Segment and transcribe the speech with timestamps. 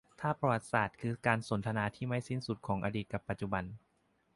[0.21, 3.63] ถ้าประวัติศาสตร์คือการสนทนาที่ไม่สิ้นสุดของอดีตกับปัจจุบัน